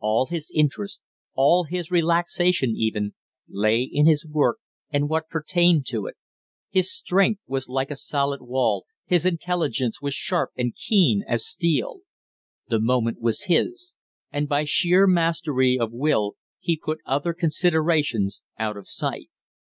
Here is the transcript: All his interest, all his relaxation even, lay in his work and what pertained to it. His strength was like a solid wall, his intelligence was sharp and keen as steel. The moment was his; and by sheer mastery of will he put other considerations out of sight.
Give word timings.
All 0.00 0.24
his 0.28 0.50
interest, 0.54 1.02
all 1.34 1.64
his 1.64 1.90
relaxation 1.90 2.70
even, 2.70 3.12
lay 3.46 3.82
in 3.82 4.06
his 4.06 4.26
work 4.26 4.56
and 4.90 5.10
what 5.10 5.28
pertained 5.28 5.84
to 5.88 6.06
it. 6.06 6.16
His 6.70 6.90
strength 6.90 7.40
was 7.46 7.68
like 7.68 7.90
a 7.90 7.96
solid 7.96 8.40
wall, 8.40 8.86
his 9.04 9.26
intelligence 9.26 10.00
was 10.00 10.14
sharp 10.14 10.52
and 10.56 10.74
keen 10.74 11.22
as 11.28 11.44
steel. 11.44 11.98
The 12.70 12.80
moment 12.80 13.20
was 13.20 13.42
his; 13.42 13.92
and 14.32 14.48
by 14.48 14.64
sheer 14.64 15.06
mastery 15.06 15.78
of 15.78 15.92
will 15.92 16.36
he 16.60 16.80
put 16.82 17.00
other 17.04 17.34
considerations 17.34 18.40
out 18.58 18.78
of 18.78 18.88
sight. 18.88 19.28